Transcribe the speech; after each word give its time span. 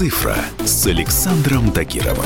«Цифра» 0.00 0.36
с 0.64 0.86
Александром 0.86 1.70
Тагировым. 1.72 2.24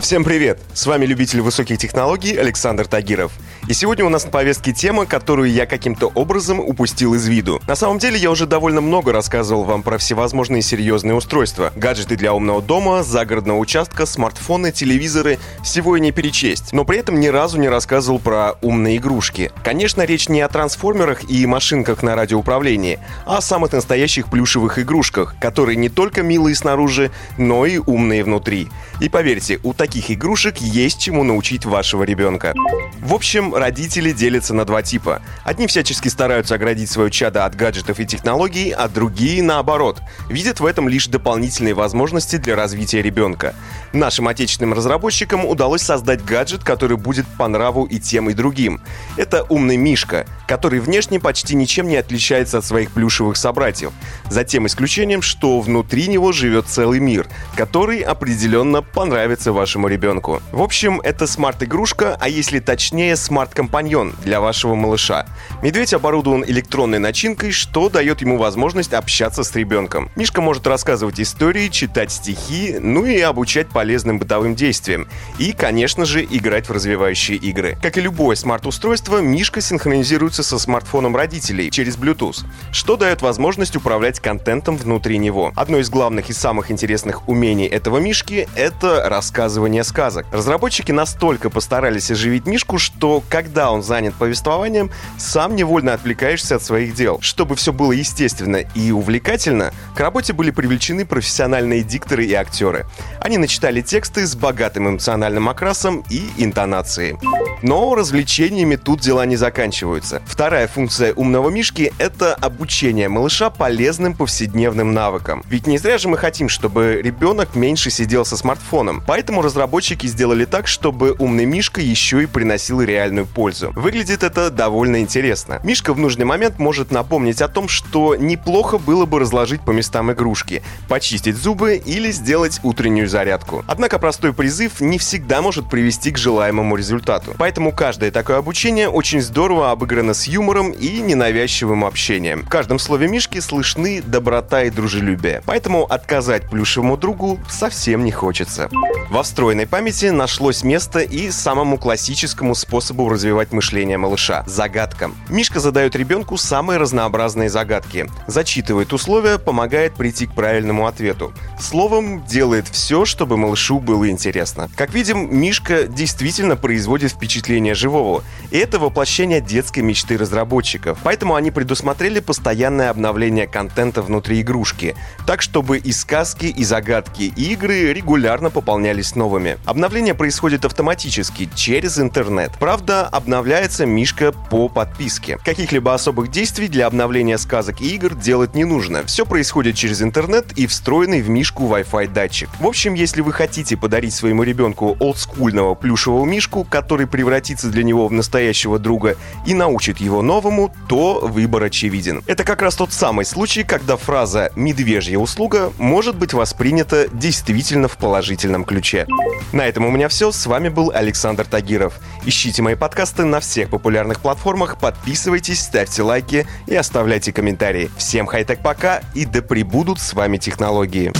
Всем 0.00 0.24
привет! 0.24 0.58
С 0.74 0.84
вами 0.84 1.06
любитель 1.06 1.40
высоких 1.42 1.78
технологий 1.78 2.34
Александр 2.36 2.88
Тагиров. 2.88 3.30
И 3.68 3.74
сегодня 3.74 4.04
у 4.04 4.08
нас 4.08 4.24
на 4.24 4.30
повестке 4.30 4.72
тема, 4.72 5.06
которую 5.06 5.50
я 5.50 5.66
каким-то 5.66 6.06
образом 6.06 6.60
упустил 6.60 7.14
из 7.14 7.26
виду. 7.26 7.60
На 7.66 7.74
самом 7.74 7.98
деле 7.98 8.16
я 8.16 8.30
уже 8.30 8.46
довольно 8.46 8.80
много 8.80 9.12
рассказывал 9.12 9.64
вам 9.64 9.82
про 9.82 9.98
всевозможные 9.98 10.62
серьезные 10.62 11.14
устройства. 11.14 11.72
Гаджеты 11.74 12.16
для 12.16 12.32
умного 12.32 12.62
дома, 12.62 13.02
загородного 13.02 13.58
участка, 13.58 14.06
смартфоны, 14.06 14.70
телевизоры. 14.70 15.40
Всего 15.64 15.96
и 15.96 16.00
не 16.00 16.12
перечесть. 16.12 16.72
Но 16.72 16.84
при 16.84 16.98
этом 16.98 17.18
ни 17.18 17.26
разу 17.26 17.58
не 17.58 17.68
рассказывал 17.68 18.20
про 18.20 18.52
умные 18.62 18.98
игрушки. 18.98 19.50
Конечно, 19.64 20.02
речь 20.02 20.28
не 20.28 20.42
о 20.42 20.48
трансформерах 20.48 21.28
и 21.28 21.44
машинках 21.44 22.04
на 22.04 22.14
радиоуправлении, 22.14 23.00
а 23.24 23.38
о 23.38 23.40
самых 23.40 23.72
настоящих 23.72 24.30
плюшевых 24.30 24.78
игрушках, 24.78 25.34
которые 25.40 25.74
не 25.74 25.88
только 25.88 26.22
милые 26.22 26.54
снаружи, 26.54 27.10
но 27.36 27.66
и 27.66 27.78
умные 27.78 28.22
внутри. 28.22 28.68
И 29.00 29.08
поверьте, 29.08 29.58
у 29.64 29.72
таких 29.72 30.12
игрушек 30.12 30.58
есть 30.58 31.00
чему 31.00 31.24
научить 31.24 31.64
вашего 31.66 32.04
ребенка. 32.04 32.54
В 33.00 33.12
общем, 33.12 33.55
родители 33.56 34.12
делятся 34.12 34.54
на 34.54 34.64
два 34.64 34.82
типа. 34.82 35.22
Одни 35.44 35.66
всячески 35.66 36.08
стараются 36.08 36.54
оградить 36.54 36.90
свое 36.90 37.10
чадо 37.10 37.44
от 37.44 37.54
гаджетов 37.54 37.98
и 37.98 38.06
технологий, 38.06 38.70
а 38.70 38.88
другие, 38.88 39.42
наоборот, 39.42 40.00
видят 40.28 40.60
в 40.60 40.66
этом 40.66 40.88
лишь 40.88 41.06
дополнительные 41.06 41.74
возможности 41.74 42.36
для 42.36 42.54
развития 42.54 43.02
ребенка. 43.02 43.54
Нашим 43.92 44.28
отечественным 44.28 44.74
разработчикам 44.74 45.46
удалось 45.46 45.82
создать 45.82 46.24
гаджет, 46.24 46.64
который 46.64 46.96
будет 46.96 47.26
по 47.38 47.48
нраву 47.48 47.84
и 47.84 47.98
тем, 47.98 48.30
и 48.30 48.34
другим. 48.34 48.80
Это 49.16 49.44
умный 49.48 49.76
Мишка, 49.76 50.26
который 50.46 50.80
внешне 50.80 51.18
почти 51.18 51.54
ничем 51.54 51.88
не 51.88 51.96
отличается 51.96 52.58
от 52.58 52.64
своих 52.64 52.90
плюшевых 52.90 53.36
собратьев. 53.36 53.92
За 54.28 54.44
тем 54.44 54.66
исключением, 54.66 55.22
что 55.22 55.60
внутри 55.60 56.08
него 56.08 56.32
живет 56.32 56.66
целый 56.66 57.00
мир, 57.00 57.26
который 57.56 58.00
определенно 58.00 58.82
понравится 58.82 59.52
вашему 59.52 59.88
ребенку. 59.88 60.42
В 60.52 60.62
общем, 60.62 61.00
это 61.00 61.26
смарт-игрушка, 61.26 62.16
а 62.20 62.28
если 62.28 62.58
точнее, 62.58 63.16
смарт-компаньон 63.46 64.12
для 64.24 64.40
вашего 64.40 64.74
малыша. 64.74 65.26
Медведь 65.62 65.94
оборудован 65.94 66.44
электронной 66.44 66.98
начинкой, 66.98 67.52
что 67.52 67.88
дает 67.88 68.20
ему 68.20 68.38
возможность 68.38 68.92
общаться 68.92 69.44
с 69.44 69.54
ребенком. 69.54 70.10
Мишка 70.16 70.40
может 70.40 70.66
рассказывать 70.66 71.20
истории, 71.20 71.68
читать 71.68 72.10
стихи, 72.10 72.76
ну 72.80 73.04
и 73.04 73.20
обучать 73.20 73.68
полезным 73.68 74.18
бытовым 74.18 74.56
действиям. 74.56 75.06
И, 75.38 75.52
конечно 75.52 76.04
же, 76.04 76.24
играть 76.24 76.68
в 76.68 76.72
развивающие 76.72 77.36
игры. 77.36 77.78
Как 77.80 77.98
и 77.98 78.00
любое 78.00 78.34
смарт-устройство, 78.34 79.18
Мишка 79.18 79.60
синхронизируется 79.60 80.42
со 80.42 80.58
смартфоном 80.58 81.14
родителей 81.14 81.70
через 81.70 81.96
Bluetooth, 81.96 82.44
что 82.72 82.96
дает 82.96 83.22
возможность 83.22 83.76
управлять 83.76 84.18
контентом 84.18 84.76
внутри 84.76 85.18
него. 85.18 85.52
Одно 85.54 85.78
из 85.78 85.88
главных 85.88 86.30
и 86.30 86.32
самых 86.32 86.70
интересных 86.72 87.28
умений 87.28 87.66
этого 87.66 87.98
Мишки— 87.98 88.48
это 88.56 89.08
рассказывание 89.08 89.84
сказок. 89.84 90.26
Разработчики 90.32 90.90
настолько 90.90 91.48
постарались 91.48 92.10
оживить 92.10 92.46
Мишку, 92.46 92.78
что 92.78 93.22
когда 93.36 93.70
он 93.70 93.82
занят 93.82 94.14
повествованием, 94.14 94.90
сам 95.18 95.56
невольно 95.56 95.92
отвлекаешься 95.92 96.56
от 96.56 96.62
своих 96.62 96.94
дел. 96.94 97.18
Чтобы 97.20 97.54
все 97.54 97.70
было 97.70 97.92
естественно 97.92 98.64
и 98.74 98.92
увлекательно, 98.92 99.74
к 99.94 100.00
работе 100.00 100.32
были 100.32 100.50
привлечены 100.50 101.04
профессиональные 101.04 101.82
дикторы 101.82 102.24
и 102.24 102.32
актеры. 102.32 102.86
Они 103.20 103.36
начитали 103.36 103.82
тексты 103.82 104.26
с 104.26 104.34
богатым 104.34 104.88
эмоциональным 104.88 105.50
окрасом 105.50 106.02
и 106.08 106.30
интонацией. 106.38 107.18
Но 107.60 107.94
развлечениями 107.94 108.76
тут 108.76 109.00
дела 109.00 109.26
не 109.26 109.36
заканчиваются. 109.36 110.22
Вторая 110.26 110.66
функция 110.66 111.12
умного 111.12 111.50
мишки— 111.50 111.92
это 111.98 112.34
обучение 112.34 113.10
малыша 113.10 113.50
полезным 113.50 114.14
повседневным 114.14 114.94
навыкам. 114.94 115.42
Ведь 115.48 115.66
не 115.66 115.76
зря 115.76 115.98
же 115.98 116.08
мы 116.08 116.16
хотим, 116.16 116.48
чтобы 116.48 117.00
ребенок 117.02 117.54
меньше 117.54 117.90
сидел 117.90 118.24
со 118.24 118.38
смартфоном. 118.38 119.02
Поэтому 119.06 119.42
разработчики 119.42 120.06
сделали 120.06 120.46
так, 120.46 120.66
чтобы 120.66 121.14
умный 121.18 121.44
мишка 121.44 121.82
еще 121.82 122.22
и 122.22 122.26
приносил 122.26 122.80
реальную 122.80 123.25
пользу. 123.26 123.72
Выглядит 123.74 124.22
это 124.22 124.50
довольно 124.50 125.00
интересно. 125.00 125.60
Мишка 125.62 125.92
в 125.92 125.98
нужный 125.98 126.24
момент 126.24 126.58
может 126.58 126.90
напомнить 126.90 127.42
о 127.42 127.48
том, 127.48 127.68
что 127.68 128.14
неплохо 128.16 128.78
было 128.78 129.06
бы 129.06 129.20
разложить 129.20 129.60
по 129.62 129.70
местам 129.70 130.12
игрушки, 130.12 130.62
почистить 130.88 131.36
зубы 131.36 131.76
или 131.76 132.10
сделать 132.10 132.60
утреннюю 132.62 133.08
зарядку. 133.08 133.64
Однако 133.66 133.98
простой 133.98 134.32
призыв 134.32 134.80
не 134.80 134.98
всегда 134.98 135.42
может 135.42 135.68
привести 135.68 136.10
к 136.10 136.18
желаемому 136.18 136.76
результату. 136.76 137.34
Поэтому 137.38 137.72
каждое 137.72 138.10
такое 138.10 138.38
обучение 138.38 138.88
очень 138.88 139.20
здорово 139.20 139.70
обыграно 139.70 140.14
с 140.14 140.26
юмором 140.26 140.70
и 140.70 141.00
ненавязчивым 141.00 141.84
общением. 141.84 142.42
В 142.42 142.48
каждом 142.48 142.78
слове 142.78 143.08
Мишки 143.08 143.40
слышны 143.40 144.02
доброта 144.02 144.62
и 144.62 144.70
дружелюбие. 144.70 145.42
Поэтому 145.46 145.84
отказать 145.84 146.48
плюшевому 146.48 146.96
другу 146.96 147.38
совсем 147.48 148.04
не 148.04 148.12
хочется. 148.12 148.68
Во 149.10 149.22
встроенной 149.22 149.66
памяти 149.66 150.06
нашлось 150.06 150.62
место 150.62 151.00
и 151.00 151.30
самому 151.30 151.78
классическому 151.78 152.54
способу 152.54 153.05
развивать 153.08 153.52
мышление 153.52 153.98
малыша– 153.98 154.44
загадкам. 154.46 155.14
Мишка 155.28 155.60
задает 155.60 155.96
ребенку 155.96 156.36
самые 156.36 156.78
разнообразные 156.78 157.48
загадки. 157.48 158.08
Зачитывает 158.26 158.92
условия, 158.92 159.38
помогает 159.38 159.94
прийти 159.94 160.26
к 160.26 160.34
правильному 160.34 160.86
ответу. 160.86 161.32
Словом, 161.58 162.24
делает 162.24 162.68
все, 162.68 163.04
чтобы 163.04 163.36
малышу 163.36 163.78
было 163.78 164.08
интересно. 164.08 164.70
Как 164.76 164.94
видим, 164.94 165.34
Мишка 165.38 165.84
действительно 165.84 166.56
производит 166.56 167.12
впечатление 167.12 167.74
живого. 167.74 168.22
И 168.50 168.58
это 168.58 168.78
воплощение 168.78 169.40
детской 169.40 169.80
мечты 169.80 170.16
разработчиков. 170.16 170.98
Поэтому 171.02 171.34
они 171.34 171.50
предусмотрели 171.50 172.20
постоянное 172.20 172.90
обновление 172.90 173.46
контента 173.46 174.02
внутри 174.02 174.40
игрушки. 174.40 174.96
Так, 175.26 175.42
чтобы 175.42 175.78
и 175.78 175.92
сказки, 175.92 176.46
и 176.46 176.64
загадки, 176.64 177.32
и 177.36 177.52
игры 177.52 177.92
регулярно 177.92 178.50
пополнялись 178.50 179.14
новыми. 179.14 179.58
Обновление 179.64 180.14
происходит 180.14 180.64
автоматически, 180.64 181.48
через 181.54 181.98
интернет. 181.98 182.52
Правда, 182.58 182.95
обновляется 183.04 183.84
Мишка 183.86 184.32
по 184.32 184.68
подписке. 184.68 185.38
Каких-либо 185.44 185.94
особых 185.94 186.30
действий 186.30 186.68
для 186.68 186.86
обновления 186.86 187.38
сказок 187.38 187.80
и 187.80 187.94
игр 187.94 188.14
делать 188.14 188.54
не 188.54 188.64
нужно. 188.64 189.04
Все 189.04 189.26
происходит 189.26 189.76
через 189.76 190.02
интернет 190.02 190.52
и 190.56 190.66
встроенный 190.66 191.20
в 191.20 191.28
Мишку 191.28 191.64
Wi-Fi 191.64 192.08
датчик. 192.12 192.48
В 192.58 192.66
общем, 192.66 192.94
если 192.94 193.20
вы 193.20 193.32
хотите 193.32 193.76
подарить 193.76 194.14
своему 194.14 194.42
ребенку 194.42 194.96
олдскульного 194.98 195.74
плюшевого 195.74 196.24
Мишку, 196.24 196.64
который 196.64 197.06
превратится 197.06 197.68
для 197.68 197.84
него 197.84 198.08
в 198.08 198.12
настоящего 198.12 198.78
друга 198.78 199.16
и 199.46 199.54
научит 199.54 199.98
его 199.98 200.22
новому, 200.22 200.74
то 200.88 201.20
выбор 201.22 201.64
очевиден. 201.64 202.22
Это 202.26 202.44
как 202.44 202.62
раз 202.62 202.76
тот 202.76 202.92
самый 202.92 203.24
случай, 203.24 203.62
когда 203.62 203.96
фраза 203.96 204.50
«медвежья 204.56 205.18
услуга» 205.18 205.72
может 205.78 206.16
быть 206.16 206.32
воспринята 206.32 207.08
действительно 207.12 207.88
в 207.88 207.96
положительном 207.96 208.64
ключе. 208.64 209.06
На 209.52 209.66
этом 209.66 209.84
у 209.84 209.90
меня 209.90 210.08
все. 210.08 210.32
С 210.32 210.46
вами 210.46 210.68
был 210.68 210.90
Александр 210.94 211.44
Тагиров. 211.44 211.94
Ищите 212.24 212.62
мои 212.62 212.74
подкасты 212.74 212.85
на 213.24 213.40
всех 213.40 213.70
популярных 213.70 214.20
платформах, 214.20 214.78
подписывайтесь, 214.78 215.60
ставьте 215.60 216.02
лайки 216.02 216.46
и 216.66 216.74
оставляйте 216.74 217.32
комментарии. 217.32 217.90
Всем 217.96 218.26
хай-тек 218.26 218.60
пока 218.62 219.00
и 219.14 219.24
да 219.24 219.42
пребудут 219.42 220.00
с 220.00 220.14
вами 220.14 220.36
технологии. 220.36 221.12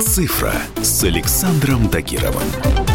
«Цифра» 0.00 0.54
с 0.82 1.04
Александром 1.04 1.88
Тагировым. 1.88 2.89